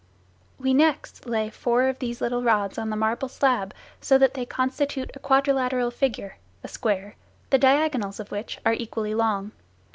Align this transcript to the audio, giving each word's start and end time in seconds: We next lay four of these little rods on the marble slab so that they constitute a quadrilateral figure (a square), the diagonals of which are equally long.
We 0.57 0.73
next 0.73 1.27
lay 1.27 1.51
four 1.51 1.87
of 1.87 1.99
these 1.99 2.21
little 2.21 2.41
rods 2.41 2.79
on 2.79 2.89
the 2.89 2.95
marble 2.95 3.27
slab 3.29 3.71
so 3.99 4.17
that 4.17 4.33
they 4.33 4.47
constitute 4.47 5.11
a 5.15 5.19
quadrilateral 5.19 5.91
figure 5.91 6.37
(a 6.63 6.67
square), 6.67 7.17
the 7.51 7.59
diagonals 7.59 8.19
of 8.19 8.31
which 8.31 8.57
are 8.65 8.73
equally 8.73 9.13
long. 9.13 9.51